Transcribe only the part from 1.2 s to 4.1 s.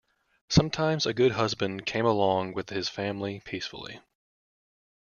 husband came along with his family, peacefully.